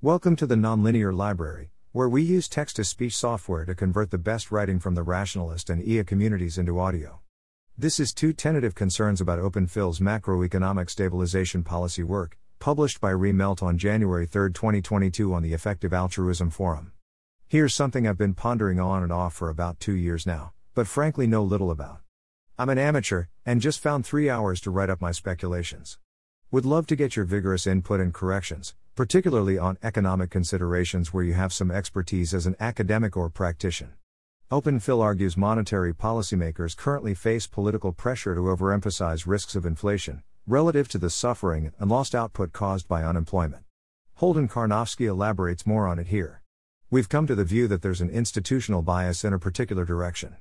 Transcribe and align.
Welcome 0.00 0.36
to 0.36 0.46
the 0.46 0.54
Nonlinear 0.54 1.12
Library, 1.12 1.72
where 1.90 2.08
we 2.08 2.22
use 2.22 2.48
text 2.48 2.76
to 2.76 2.84
speech 2.84 3.16
software 3.16 3.64
to 3.64 3.74
convert 3.74 4.12
the 4.12 4.16
best 4.16 4.52
writing 4.52 4.78
from 4.78 4.94
the 4.94 5.02
rationalist 5.02 5.68
and 5.68 5.82
EA 5.82 6.04
communities 6.04 6.56
into 6.56 6.78
audio. 6.78 7.18
This 7.76 7.98
is 7.98 8.14
two 8.14 8.32
tentative 8.32 8.76
concerns 8.76 9.20
about 9.20 9.40
OpenPhil's 9.40 9.98
macroeconomic 9.98 10.88
stabilization 10.88 11.64
policy 11.64 12.04
work, 12.04 12.38
published 12.60 13.00
by 13.00 13.10
Remmelt 13.10 13.60
on 13.60 13.76
January 13.76 14.24
3, 14.24 14.52
2022 14.52 15.34
on 15.34 15.42
the 15.42 15.52
Effective 15.52 15.92
Altruism 15.92 16.50
Forum. 16.50 16.92
Here's 17.48 17.74
something 17.74 18.06
I've 18.06 18.16
been 18.16 18.34
pondering 18.34 18.78
on 18.78 19.02
and 19.02 19.10
off 19.10 19.34
for 19.34 19.50
about 19.50 19.80
two 19.80 19.96
years 19.96 20.24
now, 20.24 20.52
but 20.76 20.86
frankly 20.86 21.26
know 21.26 21.42
little 21.42 21.72
about. 21.72 22.02
I'm 22.56 22.68
an 22.68 22.78
amateur, 22.78 23.24
and 23.44 23.60
just 23.60 23.80
found 23.80 24.06
three 24.06 24.30
hours 24.30 24.60
to 24.60 24.70
write 24.70 24.90
up 24.90 25.00
my 25.00 25.10
speculations. 25.10 25.98
Would 26.50 26.64
love 26.64 26.86
to 26.86 26.96
get 26.96 27.14
your 27.14 27.26
vigorous 27.26 27.66
input 27.66 28.00
and 28.00 28.14
corrections, 28.14 28.74
particularly 28.94 29.58
on 29.58 29.76
economic 29.82 30.30
considerations 30.30 31.12
where 31.12 31.22
you 31.22 31.34
have 31.34 31.52
some 31.52 31.70
expertise 31.70 32.32
as 32.32 32.46
an 32.46 32.56
academic 32.58 33.18
or 33.18 33.28
practitioner. 33.28 33.98
Open 34.50 34.80
OpenPhil 34.80 35.02
argues 35.02 35.36
monetary 35.36 35.92
policymakers 35.92 36.74
currently 36.74 37.12
face 37.12 37.46
political 37.46 37.92
pressure 37.92 38.34
to 38.34 38.40
overemphasize 38.40 39.26
risks 39.26 39.56
of 39.56 39.66
inflation, 39.66 40.22
relative 40.46 40.88
to 40.88 40.96
the 40.96 41.10
suffering 41.10 41.70
and 41.78 41.90
lost 41.90 42.14
output 42.14 42.54
caused 42.54 42.88
by 42.88 43.04
unemployment. 43.04 43.64
Holden 44.14 44.48
Karnofsky 44.48 45.04
elaborates 45.04 45.66
more 45.66 45.86
on 45.86 45.98
it 45.98 46.06
here. 46.06 46.40
We've 46.90 47.10
come 47.10 47.26
to 47.26 47.34
the 47.34 47.44
view 47.44 47.68
that 47.68 47.82
there's 47.82 48.00
an 48.00 48.08
institutional 48.08 48.80
bias 48.80 49.22
in 49.22 49.34
a 49.34 49.38
particular 49.38 49.84
direction. 49.84 50.36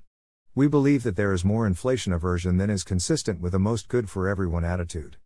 We 0.56 0.70
believe 0.70 1.04
that 1.04 1.18
there 1.18 1.34
is 1.34 1.44
more 1.44 1.68
inflation 1.68 2.14
aversion 2.14 2.56
than 2.56 2.70
is 2.70 2.86
consistent 2.86 3.42
with 3.42 3.54
a 3.54 3.60
most 3.60 3.90
good 3.90 4.10
for 4.10 4.30
everyone 4.30 4.64
attitude. 4.64 5.18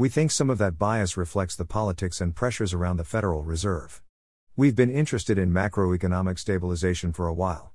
We 0.00 0.08
think 0.08 0.30
some 0.30 0.48
of 0.48 0.56
that 0.56 0.78
bias 0.78 1.18
reflects 1.18 1.54
the 1.54 1.66
politics 1.66 2.22
and 2.22 2.34
pressures 2.34 2.72
around 2.72 2.96
the 2.96 3.04
Federal 3.04 3.42
Reserve. 3.42 4.00
We've 4.56 4.74
been 4.74 4.90
interested 4.90 5.36
in 5.36 5.52
macroeconomic 5.52 6.38
stabilization 6.38 7.12
for 7.12 7.26
a 7.26 7.34
while. 7.34 7.74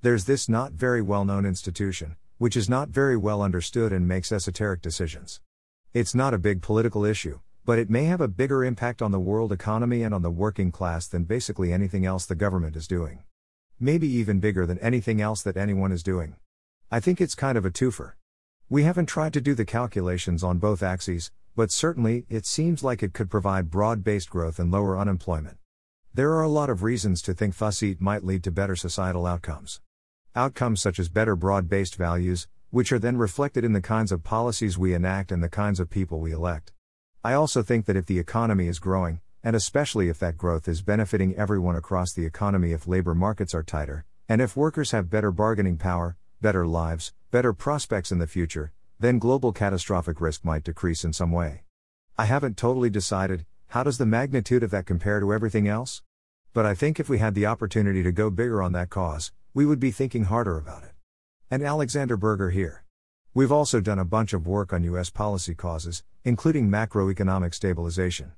There's 0.00 0.24
this 0.24 0.48
not 0.48 0.72
very 0.72 1.02
well 1.02 1.26
known 1.26 1.44
institution, 1.44 2.16
which 2.38 2.56
is 2.56 2.70
not 2.70 2.88
very 2.88 3.14
well 3.14 3.42
understood 3.42 3.92
and 3.92 4.08
makes 4.08 4.32
esoteric 4.32 4.80
decisions. 4.80 5.42
It's 5.92 6.14
not 6.14 6.32
a 6.32 6.38
big 6.38 6.62
political 6.62 7.04
issue, 7.04 7.40
but 7.66 7.78
it 7.78 7.90
may 7.90 8.04
have 8.04 8.22
a 8.22 8.26
bigger 8.26 8.64
impact 8.64 9.02
on 9.02 9.10
the 9.10 9.20
world 9.20 9.52
economy 9.52 10.02
and 10.02 10.14
on 10.14 10.22
the 10.22 10.30
working 10.30 10.72
class 10.72 11.06
than 11.06 11.24
basically 11.24 11.74
anything 11.74 12.06
else 12.06 12.24
the 12.24 12.34
government 12.34 12.74
is 12.74 12.88
doing. 12.88 13.22
Maybe 13.78 14.08
even 14.08 14.40
bigger 14.40 14.64
than 14.64 14.78
anything 14.78 15.20
else 15.20 15.42
that 15.42 15.58
anyone 15.58 15.92
is 15.92 16.02
doing. 16.02 16.36
I 16.90 17.00
think 17.00 17.20
it's 17.20 17.34
kind 17.34 17.58
of 17.58 17.66
a 17.66 17.70
twofer. 17.70 18.12
We 18.70 18.84
haven't 18.84 19.10
tried 19.10 19.34
to 19.34 19.42
do 19.42 19.54
the 19.54 19.66
calculations 19.66 20.42
on 20.42 20.56
both 20.56 20.82
axes, 20.82 21.30
but 21.56 21.72
certainly, 21.72 22.26
it 22.28 22.44
seems 22.44 22.84
like 22.84 23.02
it 23.02 23.14
could 23.14 23.30
provide 23.30 23.70
broad 23.70 24.04
based 24.04 24.28
growth 24.28 24.58
and 24.58 24.70
lower 24.70 24.98
unemployment. 24.98 25.56
There 26.12 26.32
are 26.32 26.42
a 26.42 26.48
lot 26.48 26.68
of 26.68 26.82
reasons 26.82 27.22
to 27.22 27.32
think 27.32 27.54
FUSEAT 27.54 27.98
might 27.98 28.24
lead 28.24 28.44
to 28.44 28.50
better 28.50 28.76
societal 28.76 29.26
outcomes. 29.26 29.80
Outcomes 30.34 30.82
such 30.82 30.98
as 30.98 31.08
better 31.08 31.34
broad 31.34 31.66
based 31.66 31.96
values, 31.96 32.46
which 32.68 32.92
are 32.92 32.98
then 32.98 33.16
reflected 33.16 33.64
in 33.64 33.72
the 33.72 33.80
kinds 33.80 34.12
of 34.12 34.22
policies 34.22 34.76
we 34.76 34.92
enact 34.92 35.32
and 35.32 35.42
the 35.42 35.48
kinds 35.48 35.80
of 35.80 35.88
people 35.88 36.20
we 36.20 36.32
elect. 36.32 36.74
I 37.24 37.32
also 37.32 37.62
think 37.62 37.86
that 37.86 37.96
if 37.96 38.04
the 38.04 38.18
economy 38.18 38.68
is 38.68 38.78
growing, 38.78 39.20
and 39.42 39.56
especially 39.56 40.10
if 40.10 40.18
that 40.18 40.36
growth 40.36 40.68
is 40.68 40.82
benefiting 40.82 41.34
everyone 41.36 41.76
across 41.76 42.12
the 42.12 42.26
economy, 42.26 42.72
if 42.72 42.86
labor 42.86 43.14
markets 43.14 43.54
are 43.54 43.62
tighter, 43.62 44.04
and 44.28 44.42
if 44.42 44.56
workers 44.58 44.90
have 44.90 45.08
better 45.08 45.30
bargaining 45.30 45.78
power, 45.78 46.18
better 46.42 46.66
lives, 46.66 47.14
better 47.30 47.54
prospects 47.54 48.12
in 48.12 48.18
the 48.18 48.26
future, 48.26 48.72
then 48.98 49.18
global 49.18 49.52
catastrophic 49.52 50.20
risk 50.20 50.44
might 50.44 50.64
decrease 50.64 51.04
in 51.04 51.12
some 51.12 51.30
way. 51.30 51.64
I 52.16 52.24
haven't 52.24 52.56
totally 52.56 52.88
decided, 52.88 53.44
how 53.68 53.82
does 53.82 53.98
the 53.98 54.06
magnitude 54.06 54.62
of 54.62 54.70
that 54.70 54.86
compare 54.86 55.20
to 55.20 55.34
everything 55.34 55.68
else? 55.68 56.02
But 56.54 56.64
I 56.64 56.74
think 56.74 56.98
if 56.98 57.08
we 57.08 57.18
had 57.18 57.34
the 57.34 57.44
opportunity 57.44 58.02
to 58.02 58.10
go 58.10 58.30
bigger 58.30 58.62
on 58.62 58.72
that 58.72 58.88
cause, 58.88 59.32
we 59.52 59.66
would 59.66 59.78
be 59.78 59.90
thinking 59.90 60.24
harder 60.24 60.56
about 60.56 60.82
it. 60.82 60.92
And 61.50 61.62
Alexander 61.62 62.16
Berger 62.16 62.48
here. 62.48 62.84
We've 63.34 63.52
also 63.52 63.82
done 63.82 63.98
a 63.98 64.04
bunch 64.06 64.32
of 64.32 64.46
work 64.46 64.72
on 64.72 64.82
US 64.84 65.10
policy 65.10 65.54
causes, 65.54 66.02
including 66.24 66.70
macroeconomic 66.70 67.52
stabilization. 67.52 68.32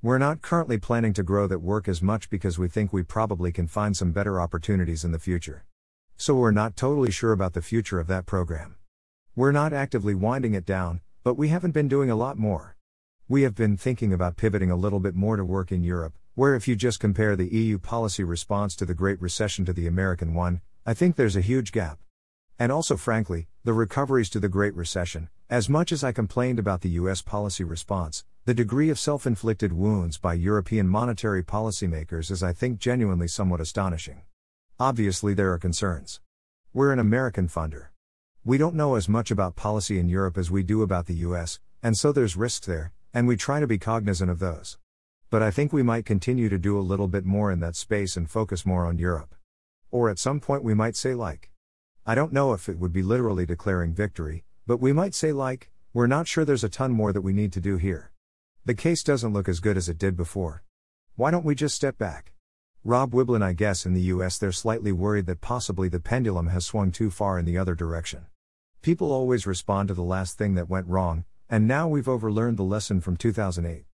We're 0.00 0.16
not 0.16 0.40
currently 0.40 0.78
planning 0.78 1.12
to 1.12 1.22
grow 1.22 1.46
that 1.48 1.58
work 1.58 1.86
as 1.86 2.00
much 2.00 2.30
because 2.30 2.58
we 2.58 2.68
think 2.68 2.90
we 2.90 3.02
probably 3.02 3.52
can 3.52 3.66
find 3.66 3.94
some 3.94 4.12
better 4.12 4.40
opportunities 4.40 5.04
in 5.04 5.12
the 5.12 5.18
future. 5.18 5.66
So 6.16 6.34
we're 6.34 6.50
not 6.50 6.76
totally 6.76 7.10
sure 7.10 7.32
about 7.32 7.52
the 7.52 7.60
future 7.60 8.00
of 8.00 8.06
that 8.06 8.24
program. 8.24 8.77
We're 9.38 9.52
not 9.52 9.72
actively 9.72 10.16
winding 10.16 10.54
it 10.54 10.66
down, 10.66 11.00
but 11.22 11.34
we 11.34 11.46
haven't 11.46 11.70
been 11.70 11.86
doing 11.86 12.10
a 12.10 12.16
lot 12.16 12.38
more. 12.38 12.76
We 13.28 13.42
have 13.42 13.54
been 13.54 13.76
thinking 13.76 14.12
about 14.12 14.36
pivoting 14.36 14.68
a 14.68 14.74
little 14.74 14.98
bit 14.98 15.14
more 15.14 15.36
to 15.36 15.44
work 15.44 15.70
in 15.70 15.84
Europe, 15.84 16.14
where 16.34 16.56
if 16.56 16.66
you 16.66 16.74
just 16.74 16.98
compare 16.98 17.36
the 17.36 17.46
EU 17.46 17.78
policy 17.78 18.24
response 18.24 18.74
to 18.74 18.84
the 18.84 18.96
Great 18.96 19.22
Recession 19.22 19.64
to 19.66 19.72
the 19.72 19.86
American 19.86 20.34
one, 20.34 20.60
I 20.84 20.92
think 20.92 21.14
there's 21.14 21.36
a 21.36 21.40
huge 21.40 21.70
gap. 21.70 22.00
And 22.58 22.72
also, 22.72 22.96
frankly, 22.96 23.46
the 23.62 23.72
recoveries 23.72 24.28
to 24.30 24.40
the 24.40 24.48
Great 24.48 24.74
Recession, 24.74 25.28
as 25.48 25.68
much 25.68 25.92
as 25.92 26.02
I 26.02 26.10
complained 26.10 26.58
about 26.58 26.80
the 26.80 26.98
US 27.02 27.22
policy 27.22 27.62
response, 27.62 28.24
the 28.44 28.54
degree 28.54 28.90
of 28.90 28.98
self 28.98 29.24
inflicted 29.24 29.72
wounds 29.72 30.18
by 30.18 30.34
European 30.34 30.88
monetary 30.88 31.44
policymakers 31.44 32.32
is, 32.32 32.42
I 32.42 32.52
think, 32.52 32.80
genuinely 32.80 33.28
somewhat 33.28 33.60
astonishing. 33.60 34.22
Obviously, 34.80 35.32
there 35.32 35.52
are 35.52 35.58
concerns. 35.58 36.18
We're 36.72 36.92
an 36.92 36.98
American 36.98 37.46
funder. 37.46 37.90
We 38.44 38.56
don't 38.56 38.76
know 38.76 38.94
as 38.94 39.08
much 39.08 39.30
about 39.30 39.56
policy 39.56 39.98
in 39.98 40.08
Europe 40.08 40.38
as 40.38 40.50
we 40.50 40.62
do 40.62 40.82
about 40.82 41.06
the 41.06 41.16
US, 41.26 41.58
and 41.82 41.96
so 41.96 42.12
there's 42.12 42.36
risks 42.36 42.66
there, 42.66 42.92
and 43.12 43.26
we 43.26 43.36
try 43.36 43.60
to 43.60 43.66
be 43.66 43.78
cognizant 43.78 44.30
of 44.30 44.38
those. 44.38 44.78
But 45.28 45.42
I 45.42 45.50
think 45.50 45.72
we 45.72 45.82
might 45.82 46.06
continue 46.06 46.48
to 46.48 46.58
do 46.58 46.78
a 46.78 46.80
little 46.80 47.08
bit 47.08 47.24
more 47.24 47.50
in 47.52 47.60
that 47.60 47.76
space 47.76 48.16
and 48.16 48.30
focus 48.30 48.64
more 48.64 48.86
on 48.86 48.96
Europe. 48.96 49.34
Or 49.90 50.08
at 50.08 50.18
some 50.18 50.40
point 50.40 50.62
we 50.62 50.72
might 50.72 50.96
say, 50.96 51.14
like, 51.14 51.50
I 52.06 52.14
don't 52.14 52.32
know 52.32 52.52
if 52.52 52.68
it 52.68 52.78
would 52.78 52.92
be 52.92 53.02
literally 53.02 53.44
declaring 53.44 53.92
victory, 53.92 54.44
but 54.66 54.80
we 54.80 54.92
might 54.92 55.14
say, 55.14 55.32
like, 55.32 55.70
we're 55.92 56.06
not 56.06 56.28
sure 56.28 56.44
there's 56.44 56.64
a 56.64 56.68
ton 56.68 56.92
more 56.92 57.12
that 57.12 57.22
we 57.22 57.32
need 57.32 57.52
to 57.54 57.60
do 57.60 57.76
here. 57.76 58.12
The 58.64 58.74
case 58.74 59.02
doesn't 59.02 59.32
look 59.32 59.48
as 59.48 59.60
good 59.60 59.76
as 59.76 59.88
it 59.88 59.98
did 59.98 60.16
before. 60.16 60.62
Why 61.16 61.30
don't 61.30 61.44
we 61.44 61.54
just 61.54 61.74
step 61.74 61.98
back? 61.98 62.32
Rob 62.88 63.12
Wiblin, 63.12 63.42
I 63.42 63.52
guess 63.52 63.84
in 63.84 63.92
the 63.92 64.08
US 64.14 64.38
they're 64.38 64.50
slightly 64.50 64.92
worried 64.92 65.26
that 65.26 65.42
possibly 65.42 65.90
the 65.90 66.00
pendulum 66.00 66.46
has 66.46 66.64
swung 66.64 66.90
too 66.90 67.10
far 67.10 67.38
in 67.38 67.44
the 67.44 67.58
other 67.58 67.74
direction. 67.74 68.24
People 68.80 69.12
always 69.12 69.46
respond 69.46 69.88
to 69.88 69.94
the 69.94 70.02
last 70.02 70.38
thing 70.38 70.54
that 70.54 70.70
went 70.70 70.86
wrong, 70.86 71.26
and 71.50 71.68
now 71.68 71.86
we've 71.86 72.06
overlearned 72.06 72.56
the 72.56 72.62
lesson 72.62 73.02
from 73.02 73.18
2008. 73.18 73.84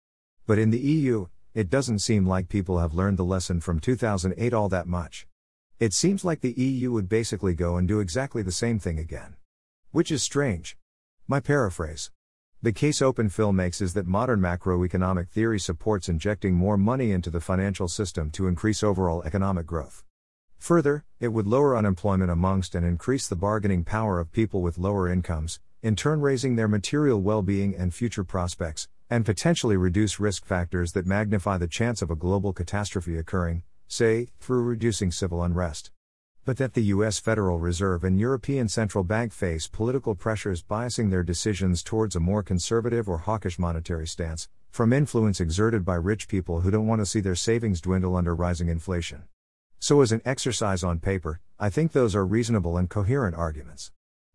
But 0.47 0.59
in 0.59 0.69
the 0.69 0.79
EU, 0.79 1.27
it 1.53 1.69
doesn't 1.69 1.99
seem 1.99 2.25
like 2.25 2.47
people 2.47 2.79
have 2.79 2.93
learned 2.93 3.17
the 3.17 3.25
lesson 3.25 3.59
from 3.59 3.81
2008 3.81 4.53
all 4.53 4.69
that 4.69 4.87
much. 4.87 5.27
It 5.77 5.91
seems 5.91 6.23
like 6.23 6.39
the 6.39 6.53
EU 6.53 6.93
would 6.93 7.09
basically 7.09 7.53
go 7.53 7.75
and 7.75 7.89
do 7.89 7.99
exactly 7.99 8.43
the 8.43 8.53
same 8.53 8.79
thing 8.79 8.97
again. 8.97 9.35
Which 9.91 10.09
is 10.09 10.23
strange. 10.23 10.77
My 11.27 11.41
paraphrase. 11.41 12.11
The 12.65 12.73
case 12.73 12.99
OpenPhil 12.99 13.53
makes 13.53 13.79
is 13.79 13.93
that 13.93 14.07
modern 14.07 14.39
macroeconomic 14.39 15.29
theory 15.29 15.59
supports 15.59 16.09
injecting 16.09 16.55
more 16.55 16.77
money 16.77 17.11
into 17.11 17.29
the 17.29 17.39
financial 17.39 17.87
system 17.87 18.31
to 18.31 18.47
increase 18.47 18.81
overall 18.81 19.21
economic 19.21 19.67
growth. 19.67 20.03
Further, 20.57 21.05
it 21.19 21.27
would 21.27 21.45
lower 21.45 21.77
unemployment 21.77 22.31
amongst 22.31 22.73
and 22.73 22.83
increase 22.83 23.27
the 23.27 23.35
bargaining 23.35 23.83
power 23.83 24.19
of 24.19 24.31
people 24.31 24.63
with 24.63 24.79
lower 24.79 25.07
incomes, 25.07 25.59
in 25.83 25.95
turn 25.95 26.21
raising 26.21 26.55
their 26.55 26.67
material 26.67 27.21
well 27.21 27.43
being 27.43 27.75
and 27.75 27.93
future 27.93 28.23
prospects, 28.23 28.87
and 29.11 29.27
potentially 29.27 29.77
reduce 29.77 30.19
risk 30.19 30.43
factors 30.43 30.93
that 30.93 31.05
magnify 31.05 31.59
the 31.59 31.67
chance 31.67 32.01
of 32.01 32.09
a 32.09 32.15
global 32.15 32.51
catastrophe 32.51 33.15
occurring, 33.15 33.61
say, 33.87 34.29
through 34.39 34.63
reducing 34.63 35.11
civil 35.11 35.43
unrest. 35.43 35.91
But 36.45 36.57
that 36.57 36.75
the 36.75 36.83
US 36.93 37.17
Federal 37.17 37.57
Reserve 37.57 38.03
and 38.03 38.19
European 38.19 38.69
Central 38.69 39.03
Bank 39.03 39.33
face 39.33 39.67
political 39.67 40.13
pressures 40.13 40.61
biasing 40.61 41.09
their 41.09 41.23
decisions 41.23 41.81
towards 41.81 42.15
a 42.15 42.19
more 42.19 42.43
conservative 42.43 43.09
or 43.09 43.17
hawkish 43.17 43.57
monetary 43.57 44.05
stance, 44.05 44.47
from 44.69 44.93
influence 44.93 45.41
exerted 45.41 45.83
by 45.83 45.95
rich 45.95 46.27
people 46.27 46.61
who 46.61 46.69
don't 46.69 46.85
want 46.85 47.01
to 47.01 47.05
see 47.07 47.19
their 47.19 47.33
savings 47.33 47.81
dwindle 47.81 48.15
under 48.15 48.35
rising 48.35 48.69
inflation. 48.69 49.23
So, 49.79 50.01
as 50.01 50.11
an 50.11 50.21
exercise 50.23 50.83
on 50.83 50.99
paper, 50.99 51.41
I 51.59 51.71
think 51.71 51.93
those 51.93 52.15
are 52.15 52.25
reasonable 52.27 52.77
and 52.77 52.87
coherent 52.91 53.35
arguments. 53.35 53.91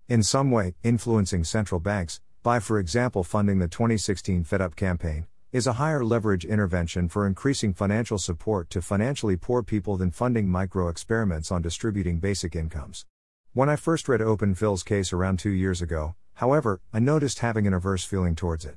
In 0.09 0.25
some 0.25 0.51
way, 0.51 0.75
influencing 0.83 1.45
central 1.45 1.79
banks, 1.79 2.21
by 2.43 2.59
for 2.59 2.81
example 2.81 3.23
funding 3.23 3.61
the 3.61 3.69
2016 3.69 4.43
FedUp 4.43 4.75
campaign, 4.75 5.29
is 5.53 5.67
a 5.67 5.73
higher 5.73 6.05
leverage 6.05 6.45
intervention 6.45 7.09
for 7.09 7.27
increasing 7.27 7.75
financial 7.75 8.19
support 8.19 8.71
to 8.71 8.81
financially 8.81 9.37
poor 9.37 9.65
people 9.65 9.97
than 9.97 10.13
funding 10.13 10.49
micro 10.49 10.87
experiments 10.87 11.51
on 11.51 11.61
distributing 11.61 12.21
basic 12.21 12.55
incomes. 12.55 13.05
When 13.53 13.69
I 13.69 13.75
first 13.75 14.09
read 14.09 14.21
OpenPhil's 14.21 14.85
case 14.85 15.13
around 15.13 15.41
two 15.41 15.51
years 15.51 15.83
ago, 15.83 16.15
however, 16.35 16.81
I 16.93 17.01
noticed 17.01 17.41
having 17.41 17.67
an 17.67 17.75
averse 17.75 18.05
feeling 18.05 18.37
towards 18.37 18.65
it. 18.65 18.77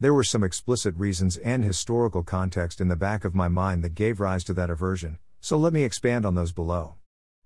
There 0.00 0.14
were 0.14 0.24
some 0.24 0.42
explicit 0.42 0.94
reasons 0.96 1.36
and 1.36 1.62
historical 1.62 2.22
context 2.22 2.80
in 2.80 2.88
the 2.88 2.96
back 2.96 3.26
of 3.26 3.34
my 3.34 3.48
mind 3.48 3.84
that 3.84 3.94
gave 3.94 4.18
rise 4.18 4.42
to 4.44 4.54
that 4.54 4.70
aversion, 4.70 5.18
so 5.42 5.58
let 5.58 5.74
me 5.74 5.84
expand 5.84 6.24
on 6.24 6.34
those 6.34 6.52
below. 6.52 6.94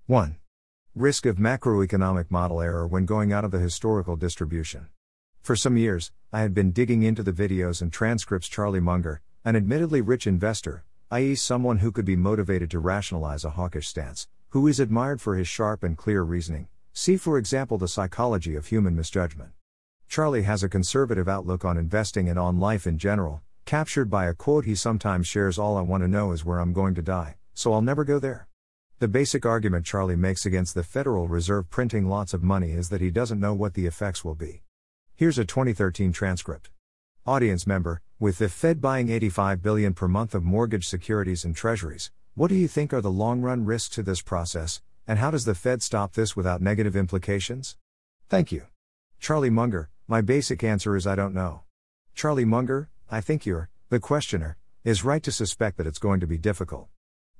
1. 0.05 0.37
Risk 0.95 1.25
of 1.25 1.35
macroeconomic 1.35 2.31
model 2.31 2.61
error 2.61 2.87
when 2.87 3.05
going 3.05 3.33
out 3.33 3.43
of 3.43 3.51
the 3.51 3.59
historical 3.59 4.15
distribution. 4.15 4.87
For 5.41 5.55
some 5.55 5.75
years, 5.75 6.11
I 6.31 6.41
had 6.41 6.53
been 6.53 6.71
digging 6.71 7.01
into 7.01 7.23
the 7.23 7.33
videos 7.33 7.81
and 7.81 7.91
transcripts 7.91 8.47
Charlie 8.47 8.79
Munger, 8.79 9.21
an 9.43 9.55
admittedly 9.55 9.99
rich 9.99 10.27
investor, 10.27 10.83
i.e., 11.09 11.33
someone 11.33 11.79
who 11.79 11.91
could 11.91 12.05
be 12.05 12.15
motivated 12.15 12.69
to 12.69 12.79
rationalize 12.79 13.43
a 13.43 13.49
hawkish 13.49 13.87
stance, 13.87 14.27
who 14.49 14.67
is 14.67 14.79
admired 14.79 15.19
for 15.19 15.35
his 15.35 15.47
sharp 15.47 15.81
and 15.81 15.97
clear 15.97 16.21
reasoning. 16.21 16.67
See, 16.93 17.17
for 17.17 17.39
example, 17.39 17.79
the 17.79 17.87
psychology 17.87 18.55
of 18.55 18.67
human 18.67 18.95
misjudgment. 18.95 19.49
Charlie 20.07 20.43
has 20.43 20.61
a 20.61 20.69
conservative 20.69 21.27
outlook 21.27 21.65
on 21.65 21.75
investing 21.75 22.29
and 22.29 22.37
on 22.37 22.59
life 22.59 22.85
in 22.85 22.99
general, 22.99 23.41
captured 23.65 24.11
by 24.11 24.27
a 24.27 24.35
quote 24.35 24.65
he 24.65 24.75
sometimes 24.75 25.25
shares 25.25 25.57
All 25.57 25.75
I 25.75 25.81
want 25.81 26.03
to 26.03 26.07
know 26.07 26.33
is 26.33 26.45
where 26.45 26.59
I'm 26.59 26.71
going 26.71 26.93
to 26.93 27.01
die, 27.01 27.37
so 27.55 27.73
I'll 27.73 27.81
never 27.81 28.03
go 28.03 28.19
there. 28.19 28.47
The 28.99 29.07
basic 29.07 29.43
argument 29.43 29.87
Charlie 29.87 30.15
makes 30.15 30.45
against 30.45 30.75
the 30.75 30.83
Federal 30.83 31.27
Reserve 31.27 31.67
printing 31.71 32.07
lots 32.07 32.35
of 32.35 32.43
money 32.43 32.73
is 32.73 32.89
that 32.89 33.01
he 33.01 33.09
doesn't 33.09 33.39
know 33.39 33.55
what 33.55 33.73
the 33.73 33.87
effects 33.87 34.23
will 34.23 34.35
be. 34.35 34.61
Here's 35.15 35.37
a 35.37 35.45
2013 35.45 36.11
transcript. 36.11 36.71
Audience 37.27 37.67
member, 37.67 38.01
with 38.19 38.39
the 38.39 38.49
Fed 38.49 38.81
buying 38.81 39.09
85 39.09 39.61
billion 39.61 39.93
per 39.93 40.07
month 40.07 40.33
of 40.33 40.43
mortgage 40.43 40.87
securities 40.87 41.45
and 41.45 41.55
treasuries, 41.55 42.09
what 42.33 42.47
do 42.47 42.55
you 42.55 42.67
think 42.67 42.91
are 42.93 43.01
the 43.01 43.11
long-run 43.11 43.65
risks 43.65 43.93
to 43.95 44.03
this 44.03 44.21
process, 44.21 44.81
and 45.07 45.19
how 45.19 45.29
does 45.29 45.45
the 45.45 45.53
Fed 45.53 45.83
stop 45.83 46.13
this 46.13 46.35
without 46.35 46.61
negative 46.61 46.95
implications? 46.95 47.77
Thank 48.29 48.51
you. 48.51 48.67
Charlie 49.19 49.51
Munger, 49.51 49.89
my 50.07 50.21
basic 50.21 50.63
answer 50.63 50.95
is 50.95 51.05
I 51.05 51.15
don't 51.15 51.35
know. 51.35 51.61
Charlie 52.15 52.45
Munger, 52.45 52.89
I 53.09 53.21
think 53.21 53.45
you're, 53.45 53.69
the 53.89 53.99
questioner, 53.99 54.57
is 54.83 55.03
right 55.03 55.21
to 55.21 55.31
suspect 55.31 55.77
that 55.77 55.85
it's 55.85 55.99
going 55.99 56.19
to 56.21 56.27
be 56.27 56.37
difficult. 56.39 56.87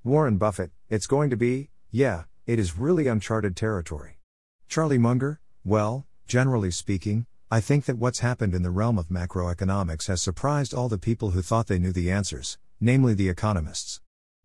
Warren 0.04 0.38
Buffett, 0.38 0.72
it's 0.90 1.08
going 1.08 1.32
to 1.32 1.38
be, 1.38 1.70
yeah, 1.90 2.24
it 2.46 2.60
is 2.60 2.78
really 2.78 3.08
uncharted 3.08 3.56
territory. 3.56 4.20
Charlie 4.68 5.00
Munger, 5.00 5.40
well, 5.66 6.06
generally 6.28 6.72
speaking, 6.72 7.26
I 7.54 7.60
think 7.60 7.84
that 7.84 7.98
what's 7.98 8.20
happened 8.20 8.56
in 8.56 8.64
the 8.64 8.72
realm 8.72 8.98
of 8.98 9.10
macroeconomics 9.10 10.08
has 10.08 10.22
surprised 10.22 10.74
all 10.74 10.88
the 10.88 10.98
people 10.98 11.32
who 11.32 11.42
thought 11.42 11.68
they 11.68 11.80
knew 11.80 11.92
the 11.92 12.10
answers, 12.10 12.58
namely 12.80 13.14
the 13.14 13.28
economists. 13.28 14.00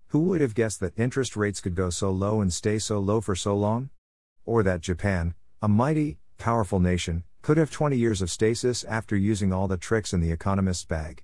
Who 0.09 0.23
would 0.25 0.41
have 0.41 0.57
guessed 0.57 0.81
that 0.81 0.99
interest 0.99 1.37
rates 1.37 1.61
could 1.61 1.77
go 1.77 1.89
so 1.89 2.11
low 2.11 2.41
and 2.41 2.53
stay 2.53 2.81
so 2.81 2.99
low 2.99 3.21
for 3.21 3.37
so 3.37 3.57
long? 3.57 3.91
Or 4.45 4.65
that 4.65 4.81
Japan, 4.81 5.37
a 5.63 5.69
mighty, 5.69 6.19
powerful 6.37 6.81
nation, 6.81 7.23
could 7.43 7.59
have 7.59 7.71
20 7.71 7.97
years 7.97 8.21
of 8.23 8.29
stasis 8.29 8.83
after 8.83 9.15
using 9.15 9.53
all 9.53 9.69
the 9.69 9.77
tricks 9.77 10.13
in 10.13 10.21
the 10.21 10.33
economist's 10.33 10.85
bag. 10.85 11.23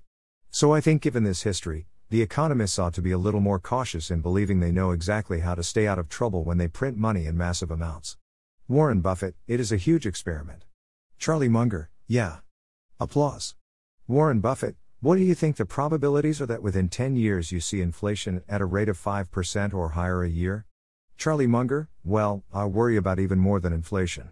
So 0.49 0.73
I 0.73 0.79
think, 0.79 1.01
given 1.01 1.25
this 1.25 1.43
history, 1.43 1.87
the 2.09 2.21
economists 2.21 2.79
ought 2.79 2.93
to 2.93 3.01
be 3.01 3.11
a 3.11 3.17
little 3.17 3.41
more 3.41 3.59
cautious 3.59 4.09
in 4.09 4.21
believing 4.21 4.61
they 4.61 4.71
know 4.71 4.91
exactly 4.91 5.41
how 5.41 5.53
to 5.53 5.63
stay 5.63 5.85
out 5.85 5.99
of 5.99 6.07
trouble 6.07 6.45
when 6.45 6.59
they 6.59 6.69
print 6.69 6.95
money 6.95 7.25
in 7.25 7.35
massive 7.35 7.71
amounts. 7.71 8.15
Warren 8.69 9.01
Buffett, 9.01 9.35
it 9.47 9.59
is 9.59 9.73
a 9.73 9.75
huge 9.75 10.05
experiment. 10.05 10.63
Charlie 11.23 11.47
Munger, 11.47 11.89
yeah. 12.05 12.39
Applause. 12.99 13.55
Warren 14.09 14.41
Buffett, 14.41 14.75
what 14.99 15.15
do 15.15 15.21
you 15.21 15.33
think 15.33 15.55
the 15.55 15.65
probabilities 15.65 16.41
are 16.41 16.45
that 16.47 16.61
within 16.61 16.89
10 16.89 17.15
years 17.15 17.49
you 17.49 17.61
see 17.61 17.79
inflation 17.79 18.41
at 18.49 18.59
a 18.59 18.65
rate 18.65 18.89
of 18.89 19.01
5% 19.01 19.73
or 19.73 19.91
higher 19.91 20.21
a 20.21 20.29
year? 20.29 20.65
Charlie 21.15 21.47
Munger, 21.47 21.87
well, 22.03 22.43
I 22.53 22.65
worry 22.65 22.97
about 22.97 23.21
even 23.21 23.39
more 23.39 23.61
than 23.61 23.71
inflation. 23.71 24.31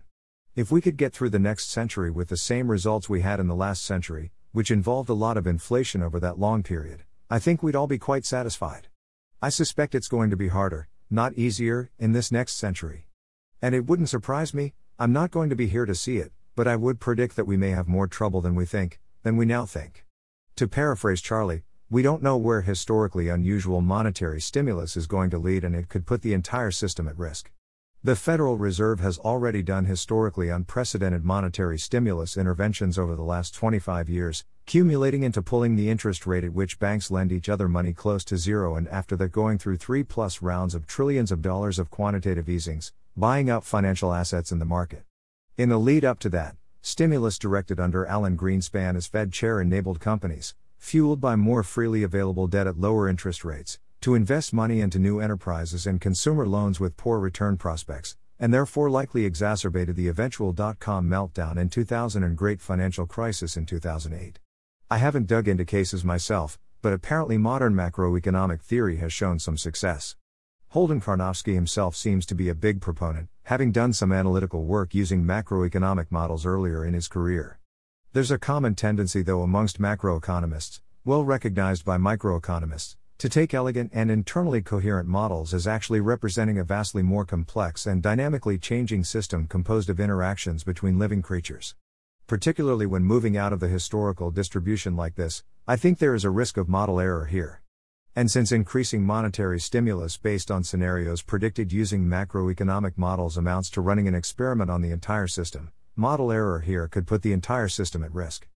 If 0.53 0.69
we 0.69 0.81
could 0.81 0.97
get 0.97 1.13
through 1.13 1.29
the 1.29 1.39
next 1.39 1.69
century 1.69 2.11
with 2.11 2.27
the 2.27 2.35
same 2.35 2.69
results 2.69 3.07
we 3.07 3.21
had 3.21 3.39
in 3.39 3.47
the 3.47 3.55
last 3.55 3.85
century, 3.85 4.33
which 4.51 4.69
involved 4.69 5.07
a 5.07 5.13
lot 5.13 5.37
of 5.37 5.47
inflation 5.47 6.03
over 6.03 6.19
that 6.19 6.39
long 6.39 6.61
period, 6.61 7.05
I 7.29 7.39
think 7.39 7.63
we'd 7.63 7.73
all 7.73 7.87
be 7.87 7.99
quite 7.99 8.25
satisfied. 8.25 8.89
I 9.41 9.47
suspect 9.47 9.95
it's 9.95 10.09
going 10.09 10.29
to 10.29 10.35
be 10.35 10.49
harder, 10.49 10.89
not 11.09 11.35
easier, 11.35 11.89
in 11.97 12.11
this 12.11 12.33
next 12.33 12.57
century. 12.57 13.07
And 13.61 13.73
it 13.73 13.85
wouldn't 13.85 14.09
surprise 14.09 14.53
me, 14.53 14.73
I'm 14.99 15.13
not 15.13 15.31
going 15.31 15.49
to 15.49 15.55
be 15.55 15.67
here 15.67 15.85
to 15.85 15.95
see 15.95 16.17
it, 16.17 16.33
but 16.55 16.67
I 16.67 16.75
would 16.75 16.99
predict 16.99 17.35
that 17.35 17.47
we 17.47 17.57
may 17.57 17.71
have 17.71 17.87
more 17.87 18.07
trouble 18.07 18.41
than 18.41 18.55
we 18.55 18.65
think, 18.65 18.99
than 19.23 19.37
we 19.37 19.45
now 19.45 19.65
think. 19.65 20.05
To 20.57 20.67
paraphrase 20.67 21.21
Charlie, 21.21 21.63
we 21.89 22.01
don't 22.01 22.23
know 22.23 22.37
where 22.37 22.61
historically 22.61 23.27
unusual 23.27 23.81
monetary 23.81 24.39
stimulus 24.39 24.95
is 24.95 25.07
going 25.07 25.29
to 25.31 25.37
lead, 25.37 25.63
and 25.63 25.75
it 25.75 25.89
could 25.89 26.05
put 26.05 26.21
the 26.21 26.33
entire 26.33 26.71
system 26.71 27.07
at 27.07 27.17
risk. 27.17 27.51
The 28.03 28.15
Federal 28.15 28.57
Reserve 28.57 28.99
has 29.01 29.19
already 29.19 29.61
done 29.61 29.85
historically 29.85 30.49
unprecedented 30.49 31.23
monetary 31.23 31.77
stimulus 31.77 32.35
interventions 32.35 32.97
over 32.97 33.15
the 33.15 33.21
last 33.21 33.53
25 33.53 34.09
years, 34.09 34.43
cumulating 34.65 35.21
into 35.21 35.41
pulling 35.41 35.75
the 35.75 35.89
interest 35.89 36.25
rate 36.25 36.43
at 36.43 36.53
which 36.53 36.79
banks 36.79 37.11
lend 37.11 37.31
each 37.31 37.49
other 37.49 37.67
money 37.67 37.93
close 37.93 38.23
to 38.23 38.37
zero 38.37 38.75
and 38.75 38.87
after 38.87 39.15
that 39.17 39.31
going 39.31 39.57
through 39.57 39.77
three 39.77 40.03
plus 40.03 40.41
rounds 40.41 40.73
of 40.73 40.87
trillions 40.87 41.31
of 41.31 41.41
dollars 41.41 41.77
of 41.77 41.91
quantitative 41.91 42.49
easings, 42.49 42.91
buying 43.15 43.49
up 43.49 43.63
financial 43.63 44.13
assets 44.13 44.51
in 44.51 44.59
the 44.59 44.65
market. 44.65 45.03
In 45.57 45.67
the 45.67 45.77
lead 45.77 46.05
up 46.05 46.17
to 46.19 46.29
that, 46.29 46.55
stimulus 46.81 47.37
directed 47.37 47.77
under 47.77 48.05
Alan 48.05 48.37
Greenspan 48.37 48.95
as 48.95 49.05
Fed 49.05 49.33
chair 49.33 49.59
enabled 49.59 49.99
companies, 49.99 50.55
fueled 50.77 51.19
by 51.19 51.35
more 51.35 51.61
freely 51.61 52.03
available 52.03 52.47
debt 52.47 52.67
at 52.67 52.79
lower 52.79 53.09
interest 53.09 53.43
rates, 53.43 53.77
to 53.99 54.15
invest 54.15 54.53
money 54.53 54.79
into 54.79 54.97
new 54.97 55.19
enterprises 55.19 55.85
and 55.85 55.99
consumer 55.99 56.47
loans 56.47 56.79
with 56.79 56.95
poor 56.95 57.19
return 57.19 57.57
prospects, 57.57 58.15
and 58.39 58.53
therefore 58.53 58.89
likely 58.89 59.25
exacerbated 59.25 59.97
the 59.97 60.07
eventual 60.07 60.53
dot 60.53 60.79
com 60.79 61.09
meltdown 61.09 61.57
in 61.57 61.67
2000 61.67 62.23
and 62.23 62.37
great 62.37 62.61
financial 62.61 63.05
crisis 63.05 63.57
in 63.57 63.65
2008. 63.65 64.39
I 64.89 64.97
haven't 64.97 65.27
dug 65.27 65.49
into 65.49 65.65
cases 65.65 66.05
myself, 66.05 66.57
but 66.81 66.93
apparently 66.93 67.37
modern 67.37 67.73
macroeconomic 67.75 68.61
theory 68.61 68.97
has 68.97 69.11
shown 69.11 69.37
some 69.37 69.57
success. 69.57 70.15
Holden 70.69 71.01
Karnofsky 71.01 71.53
himself 71.53 71.97
seems 71.97 72.25
to 72.27 72.35
be 72.35 72.47
a 72.47 72.55
big 72.55 72.79
proponent, 72.79 73.27
having 73.43 73.71
done 73.71 73.93
some 73.93 74.11
analytical 74.11 74.63
work 74.63 74.93
using 74.93 75.23
macroeconomic 75.23 76.07
models 76.09 76.45
earlier 76.45 76.85
in 76.85 76.93
his 76.93 77.07
career. 77.07 77.59
There's 78.13 78.31
a 78.31 78.37
common 78.37 78.75
tendency, 78.75 79.21
though, 79.21 79.41
amongst 79.41 79.81
macroeconomists, 79.81 80.81
well 81.05 81.23
recognized 81.23 81.85
by 81.85 81.97
microeconomists, 81.97 82.95
to 83.17 83.29
take 83.29 83.53
elegant 83.53 83.91
and 83.93 84.09
internally 84.09 84.61
coherent 84.61 85.07
models 85.07 85.53
as 85.53 85.67
actually 85.67 85.99
representing 85.99 86.57
a 86.57 86.63
vastly 86.63 87.03
more 87.03 87.23
complex 87.23 87.85
and 87.85 88.01
dynamically 88.01 88.57
changing 88.57 89.03
system 89.03 89.47
composed 89.47 89.89
of 89.89 89.99
interactions 89.99 90.63
between 90.63 90.99
living 90.99 91.21
creatures. 91.21 91.75
Particularly 92.27 92.85
when 92.85 93.03
moving 93.03 93.37
out 93.37 93.53
of 93.53 93.59
the 93.59 93.67
historical 93.67 94.31
distribution 94.31 94.95
like 94.95 95.15
this, 95.15 95.43
I 95.67 95.75
think 95.75 95.99
there 95.99 96.15
is 96.15 96.23
a 96.23 96.29
risk 96.29 96.57
of 96.57 96.67
model 96.67 96.99
error 96.99 97.25
here. 97.25 97.60
And 98.13 98.29
since 98.29 98.51
increasing 98.51 99.03
monetary 99.03 99.57
stimulus 99.57 100.17
based 100.17 100.51
on 100.51 100.65
scenarios 100.65 101.21
predicted 101.21 101.71
using 101.71 102.03
macroeconomic 102.03 102.97
models 102.97 103.37
amounts 103.37 103.69
to 103.69 103.81
running 103.81 104.05
an 104.05 104.15
experiment 104.15 104.69
on 104.69 104.81
the 104.81 104.91
entire 104.91 105.27
system, 105.27 105.71
model 105.95 106.29
error 106.29 106.59
here 106.59 106.89
could 106.89 107.07
put 107.07 107.21
the 107.21 107.31
entire 107.31 107.69
system 107.69 108.03
at 108.03 108.13
risk. 108.13 108.49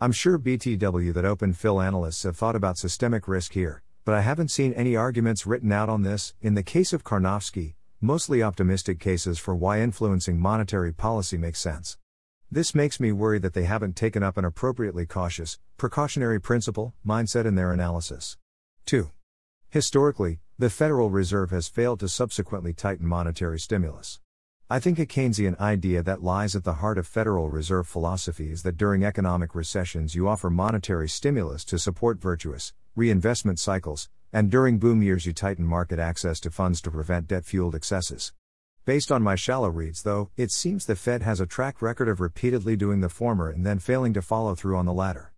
I'm 0.00 0.12
sure 0.12 0.38
BTW 0.38 1.12
that 1.12 1.24
OpenPhil 1.24 1.84
analysts 1.84 2.22
have 2.22 2.36
thought 2.36 2.54
about 2.54 2.78
systemic 2.78 3.26
risk 3.26 3.54
here, 3.54 3.82
but 4.04 4.14
I 4.14 4.20
haven't 4.20 4.52
seen 4.52 4.72
any 4.74 4.94
arguments 4.94 5.44
written 5.44 5.72
out 5.72 5.88
on 5.88 6.02
this. 6.02 6.34
In 6.40 6.54
the 6.54 6.62
case 6.62 6.92
of 6.92 7.02
Karnofsky, 7.02 7.74
mostly 8.00 8.44
optimistic 8.44 9.00
cases 9.00 9.40
for 9.40 9.56
why 9.56 9.80
influencing 9.80 10.38
monetary 10.38 10.92
policy 10.92 11.36
makes 11.36 11.58
sense. 11.58 11.98
This 12.48 12.76
makes 12.76 13.00
me 13.00 13.10
worry 13.10 13.40
that 13.40 13.54
they 13.54 13.64
haven't 13.64 13.96
taken 13.96 14.22
up 14.22 14.36
an 14.36 14.44
appropriately 14.44 15.04
cautious, 15.04 15.58
precautionary 15.76 16.40
principle 16.40 16.94
mindset 17.04 17.44
in 17.44 17.56
their 17.56 17.72
analysis. 17.72 18.36
2. 18.86 19.10
Historically, 19.68 20.40
the 20.58 20.70
Federal 20.70 21.10
Reserve 21.10 21.50
has 21.50 21.68
failed 21.68 22.00
to 22.00 22.08
subsequently 22.08 22.72
tighten 22.72 23.06
monetary 23.06 23.58
stimulus. 23.58 24.20
I 24.68 24.78
think 24.78 24.98
a 24.98 25.06
Keynesian 25.06 25.58
idea 25.58 26.02
that 26.02 26.22
lies 26.22 26.54
at 26.54 26.64
the 26.64 26.74
heart 26.74 26.98
of 26.98 27.06
Federal 27.06 27.50
Reserve 27.50 27.88
philosophy 27.88 28.50
is 28.50 28.62
that 28.62 28.76
during 28.76 29.04
economic 29.04 29.54
recessions 29.54 30.14
you 30.14 30.28
offer 30.28 30.50
monetary 30.50 31.08
stimulus 31.08 31.64
to 31.64 31.78
support 31.78 32.20
virtuous 32.20 32.72
reinvestment 32.94 33.58
cycles, 33.58 34.08
and 34.32 34.50
during 34.50 34.78
boom 34.78 35.02
years 35.02 35.26
you 35.26 35.32
tighten 35.32 35.64
market 35.64 35.98
access 35.98 36.38
to 36.40 36.50
funds 36.50 36.80
to 36.82 36.90
prevent 36.90 37.26
debt 37.26 37.44
fueled 37.44 37.74
excesses. 37.74 38.32
Based 38.84 39.10
on 39.12 39.22
my 39.22 39.34
shallow 39.34 39.68
reads, 39.68 40.02
though, 40.02 40.30
it 40.36 40.50
seems 40.50 40.86
the 40.86 40.96
Fed 40.96 41.22
has 41.22 41.40
a 41.40 41.46
track 41.46 41.82
record 41.82 42.08
of 42.08 42.20
repeatedly 42.20 42.76
doing 42.76 43.00
the 43.00 43.08
former 43.08 43.48
and 43.48 43.64
then 43.64 43.78
failing 43.78 44.12
to 44.14 44.22
follow 44.22 44.54
through 44.54 44.76
on 44.76 44.86
the 44.86 44.92
latter. 44.92 45.29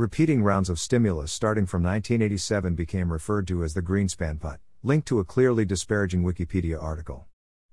Repeating 0.00 0.42
rounds 0.42 0.70
of 0.70 0.80
stimulus 0.80 1.30
starting 1.30 1.66
from 1.66 1.82
1987 1.82 2.74
became 2.74 3.12
referred 3.12 3.46
to 3.48 3.62
as 3.62 3.74
the 3.74 3.82
Greenspan 3.82 4.40
put, 4.40 4.58
linked 4.82 5.06
to 5.08 5.18
a 5.18 5.26
clearly 5.26 5.66
disparaging 5.66 6.22
Wikipedia 6.22 6.82
article. 6.82 7.26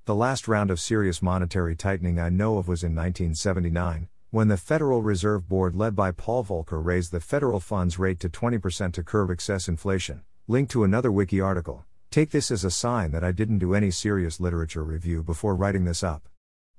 The 0.04 0.14
last 0.14 0.46
round 0.46 0.70
of 0.70 0.82
serious 0.82 1.22
monetary 1.22 1.74
tightening 1.74 2.20
I 2.20 2.28
know 2.28 2.58
of 2.58 2.68
was 2.68 2.84
in 2.84 2.94
1979, 2.94 4.10
when 4.30 4.50
the 4.50 4.58
Federal 4.58 5.02
Reserve 5.02 5.48
Board 5.48 5.74
led 5.74 5.96
by 5.96 6.12
Paul 6.12 6.44
Volcker 6.44 6.84
raised 6.84 7.14
the 7.14 7.22
federal 7.22 7.62
funds 7.62 7.98
rate 7.98 8.20
to 8.20 8.28
20% 8.28 8.92
to 8.92 9.04
curb 9.04 9.32
excess 9.32 9.70
inflation, 9.70 10.24
linked 10.50 10.72
to 10.74 10.84
another 10.84 11.14
wiki 11.14 11.40
article. 11.40 11.86
Take 12.12 12.32
this 12.32 12.52
as 12.52 12.66
a 12.66 12.70
sign 12.70 13.12
that 13.12 13.24
I 13.24 13.32
didn't 13.32 13.60
do 13.60 13.74
any 13.74 13.90
serious 13.90 14.42
literature 14.42 14.84
review 14.84 15.24
before 15.24 15.56
writing 15.56 15.86
this 15.86 16.04
up. 16.04 16.28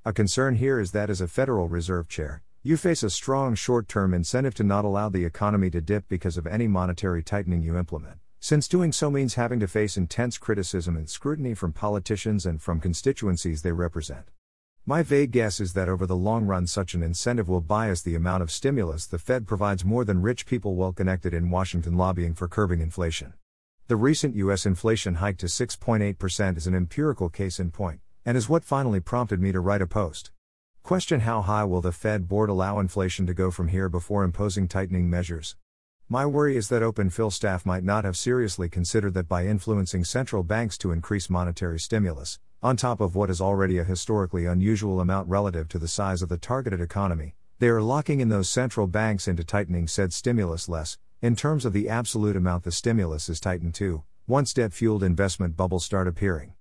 A 0.05 0.13
concern 0.13 0.57
here 0.57 0.79
is 0.79 0.93
that 0.93 1.09
as 1.09 1.23
a 1.23 1.27
Federal 1.27 1.69
Reserve 1.69 2.07
Chair, 2.07 2.43
you 2.69 2.77
face 2.77 3.03
a 3.03 3.09
strong 3.09 3.55
short 3.55 3.89
term 3.89 4.13
incentive 4.13 4.55
to 4.55 4.63
not 4.63 4.85
allow 4.85 5.09
the 5.09 5.25
economy 5.25 5.71
to 5.71 5.81
dip 5.81 6.07
because 6.07 6.37
of 6.37 6.47
any 6.47 6.69
monetary 6.69 7.23
tightening 7.23 7.63
you 7.63 7.79
implement 7.79 8.19
since 8.41 8.69
doing 8.69 8.93
so 8.93 9.11
means 9.11 9.35
having 9.35 9.59
to 9.59 9.67
face 9.67 9.97
intense 9.97 10.39
criticism 10.39 10.97
and 10.97 11.09
scrutiny 11.11 11.55
from 11.55 11.73
politicians 11.73 12.47
and 12.47 12.63
from 12.63 12.79
constituencies 12.79 13.63
they 13.63 13.73
represent. 13.73 14.31
My 14.87 15.03
vague 15.03 15.33
guess 15.33 15.61
is 15.61 15.73
that 15.73 15.89
over 15.89 16.07
the 16.07 16.15
long 16.15 16.45
run, 16.45 16.67
such 16.67 16.95
an 16.95 17.03
incentive 17.03 17.49
will 17.49 17.61
bias 17.61 18.03
the 18.03 18.15
amount 18.15 18.43
of 18.43 18.51
stimulus 18.51 19.07
the 19.07 19.19
Fed 19.19 19.47
provides 19.47 19.85
more 19.85 20.05
than 20.05 20.23
rich 20.23 20.47
people 20.47 20.77
well 20.77 20.93
connected 20.93 21.35
in 21.35 21.51
Washington 21.51 21.97
lobbying 21.97 22.35
for 22.35 22.49
curbing 22.49 22.81
inflation. 22.81 23.35
The 23.89 23.97
recent 23.97 24.37
US 24.37 24.67
inflation 24.67 25.17
hike 25.17 25.39
to 25.39 25.47
6.8% 25.47 26.57
is 26.57 26.67
an 26.67 26.75
empirical 26.75 27.29
case 27.29 27.59
in 27.59 27.71
point, 27.71 28.01
and 28.25 28.37
is 28.37 28.49
what 28.49 28.63
finally 28.63 29.01
prompted 29.01 29.41
me 29.41 29.53
to 29.53 29.61
write 29.61 29.83
a 29.83 29.87
post. 29.87 30.31
Question 30.83 31.21
How 31.21 31.43
high 31.43 31.65
will 31.65 31.81
the 31.81 31.93
Fed 31.93 32.29
board 32.29 32.49
allow 32.49 32.79
inflation 32.79 33.27
to 33.27 33.35
go 33.35 33.51
from 33.51 33.69
here 33.69 33.89
before 33.89 34.25
imposing 34.25 34.69
tightening 34.69 35.11
measures? 35.11 35.57
My 36.09 36.25
worry 36.25 36.57
is 36.57 36.71
that 36.71 36.81
OpenPhil 36.83 37.33
staff 37.33 37.67
might 37.67 37.85
not 37.85 38.05
have 38.05 38.17
seriously 38.17 38.71
considered 38.71 39.13
that 39.13 39.29
by 39.29 39.47
influencing 39.47 40.05
central 40.05 40.43
banks 40.43 40.79
to 40.79 40.91
increase 40.91 41.29
monetary 41.29 41.79
stimulus, 41.79 42.39
on 42.63 42.77
top 42.77 43.01
of 43.01 43.15
what 43.15 43.29
is 43.29 43.41
already 43.41 43.77
a 43.77 43.85
historically 43.85 44.47
unusual 44.47 45.01
amount 45.01 45.29
relative 45.29 45.69
to 45.69 45.79
the 45.79 45.87
size 45.87 46.23
of 46.23 46.31
the 46.31 46.39
targeted 46.39 46.81
economy, 46.81 47.35
they 47.59 47.69
are 47.69 47.83
locking 47.83 48.21
in 48.21 48.31
those 48.31 48.49
central 48.49 48.87
banks 48.87 49.29
into 49.29 49.45
tightening 49.45 49.87
said 49.87 50.13
stimulus 50.13 50.69
less, 50.69 50.97
in 51.21 51.37
terms 51.37 51.65
of 51.65 51.75
the 51.75 51.89
absolute 51.89 52.37
amount 52.37 52.65
the 52.65 52.73
stimulus 52.73 53.29
is 53.29 53.39
tightened 53.39 53.75
to, 53.75 54.03
once 54.27 54.55
debt 54.55 54.73
fueled 54.73 55.03
investment 55.03 55.57
bubbles 55.57 55.85
start 55.85 56.09
appearing. 56.09 56.55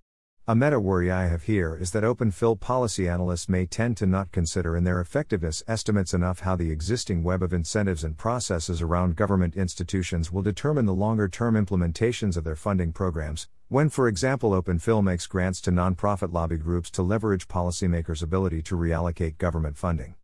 A 0.50 0.56
meta 0.56 0.80
worry 0.80 1.10
I 1.10 1.26
have 1.26 1.42
here 1.42 1.76
is 1.76 1.90
that 1.90 2.04
OpenPhil 2.04 2.58
policy 2.58 3.06
analysts 3.06 3.50
may 3.50 3.66
tend 3.66 3.98
to 3.98 4.06
not 4.06 4.32
consider 4.32 4.78
in 4.78 4.84
their 4.84 4.98
effectiveness 4.98 5.62
estimates 5.68 6.14
enough 6.14 6.40
how 6.40 6.56
the 6.56 6.70
existing 6.70 7.22
web 7.22 7.42
of 7.42 7.52
incentives 7.52 8.02
and 8.02 8.16
processes 8.16 8.80
around 8.80 9.14
government 9.14 9.56
institutions 9.56 10.32
will 10.32 10.40
determine 10.40 10.86
the 10.86 10.94
longer 10.94 11.28
term 11.28 11.54
implementations 11.54 12.34
of 12.38 12.44
their 12.44 12.56
funding 12.56 12.94
programs, 12.94 13.46
when, 13.68 13.90
for 13.90 14.08
example, 14.08 14.52
OpenPhil 14.52 15.04
makes 15.04 15.26
grants 15.26 15.60
to 15.60 15.70
nonprofit 15.70 16.32
lobby 16.32 16.56
groups 16.56 16.90
to 16.92 17.02
leverage 17.02 17.46
policymakers' 17.46 18.22
ability 18.22 18.62
to 18.62 18.74
reallocate 18.74 19.36
government 19.36 19.76
funding. 19.76 20.14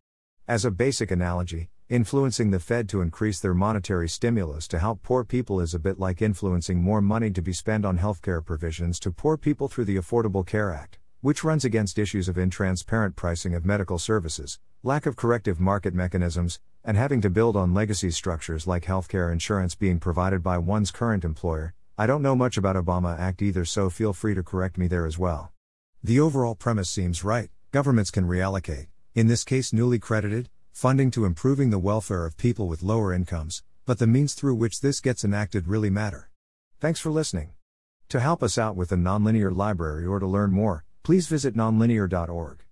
As 0.47 0.65
a 0.65 0.71
basic 0.71 1.11
analogy, 1.11 1.69
Influencing 1.87 2.49
the 2.49 2.59
Fed 2.59 2.89
to 2.89 3.01
increase 3.01 3.39
their 3.39 3.53
monetary 3.53 4.09
stimulus 4.09 4.67
to 4.69 4.79
help 4.79 5.03
poor 5.03 5.23
people 5.23 5.61
is 5.61 5.75
a 5.75 5.79
bit 5.79 5.99
like 5.99 6.19
influencing 6.19 6.81
more 6.81 6.99
money 6.99 7.29
to 7.29 7.43
be 7.43 7.53
spent 7.53 7.85
on 7.85 7.99
healthcare 7.99 8.43
provisions 8.43 8.99
to 9.01 9.11
poor 9.11 9.37
people 9.37 9.67
through 9.67 9.85
the 9.85 9.97
Affordable 9.97 10.43
Care 10.43 10.73
Act, 10.73 10.97
which 11.21 11.43
runs 11.43 11.63
against 11.63 11.99
issues 11.99 12.27
of 12.27 12.37
intransparent 12.37 13.15
pricing 13.15 13.53
of 13.53 13.67
medical 13.67 13.99
services, 13.99 14.57
lack 14.81 15.05
of 15.05 15.15
corrective 15.15 15.59
market 15.59 15.93
mechanisms, 15.93 16.59
and 16.83 16.97
having 16.97 17.21
to 17.21 17.29
build 17.29 17.55
on 17.55 17.75
legacy 17.75 18.09
structures 18.09 18.65
like 18.65 18.85
healthcare 18.85 19.31
insurance 19.31 19.75
being 19.75 19.99
provided 19.99 20.41
by 20.41 20.57
one's 20.57 20.89
current 20.89 21.23
employer. 21.23 21.75
I 21.99 22.07
don't 22.07 22.23
know 22.23 22.35
much 22.35 22.57
about 22.57 22.75
Obama 22.75 23.15
Act 23.19 23.43
either, 23.43 23.63
so 23.63 23.91
feel 23.91 24.11
free 24.11 24.33
to 24.33 24.41
correct 24.41 24.79
me 24.79 24.87
there 24.87 25.05
as 25.05 25.19
well. 25.19 25.51
The 26.03 26.19
overall 26.19 26.55
premise 26.55 26.89
seems 26.89 27.23
right 27.23 27.51
governments 27.71 28.09
can 28.09 28.27
reallocate, 28.27 28.87
in 29.13 29.27
this 29.27 29.43
case 29.43 29.71
newly 29.71 29.99
credited, 29.99 30.49
funding 30.75 31.09
to 31.09 31.23
improving 31.23 31.69
the 31.69 31.79
welfare 31.79 32.25
of 32.25 32.35
people 32.35 32.67
with 32.67 32.83
lower 32.83 33.13
incomes, 33.13 33.63
but 33.85 33.97
the 33.97 34.05
means 34.05 34.33
through 34.33 34.55
which 34.55 34.81
this 34.81 34.99
gets 34.99 35.23
enacted 35.23 35.69
really 35.69 35.89
matter. 35.89 36.29
Thanks 36.81 36.99
for 36.99 37.11
listening. 37.11 37.51
To 38.09 38.19
help 38.19 38.43
us 38.43 38.57
out 38.57 38.75
with 38.75 38.89
the 38.89 38.97
Nonlinear 38.97 39.55
Library 39.55 40.05
or 40.05 40.19
to 40.19 40.27
learn 40.27 40.51
more, 40.51 40.83
please 41.01 41.27
visit 41.27 41.55
nonlinear.org. 41.55 42.64